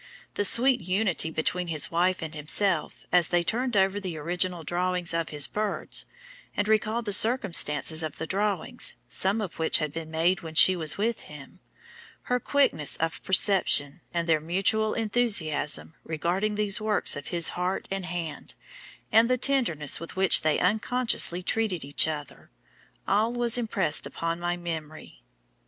The 0.33 0.43
sweet 0.43 0.81
unity 0.81 1.29
between 1.29 1.67
his 1.67 1.91
wife 1.91 2.23
and 2.23 2.33
himself, 2.33 3.05
as 3.11 3.29
they 3.29 3.43
turned 3.43 3.77
over 3.77 3.99
the 3.99 4.17
original 4.17 4.63
drawings 4.63 5.13
of 5.13 5.29
his 5.29 5.45
birds, 5.45 6.07
and 6.57 6.67
recalled 6.67 7.05
the 7.05 7.13
circumstances 7.13 8.01
of 8.01 8.17
the 8.17 8.25
drawings, 8.25 8.95
some 9.07 9.41
of 9.41 9.59
which 9.59 9.77
had 9.77 9.93
been 9.93 10.09
made 10.09 10.41
when 10.41 10.55
she 10.55 10.75
was 10.75 10.97
with 10.97 11.19
him; 11.29 11.59
her 12.23 12.39
quickness 12.39 12.97
of 12.97 13.21
perception, 13.21 14.01
and 14.11 14.27
their 14.27 14.39
mutual 14.41 14.95
enthusiasm 14.95 15.93
regarding 16.03 16.55
these 16.55 16.81
works 16.81 17.15
of 17.15 17.27
his 17.27 17.49
heart 17.49 17.87
and 17.91 18.07
hand, 18.07 18.55
and 19.11 19.29
the 19.29 19.37
tenderness 19.37 19.99
with 19.99 20.15
which 20.15 20.41
they 20.41 20.57
unconsciously 20.57 21.43
treated 21.43 21.85
each 21.85 22.07
other, 22.07 22.49
all 23.07 23.31
was 23.31 23.55
impressed 23.55 24.07
upon 24.07 24.39
my 24.39 24.57
memory. 24.57 25.21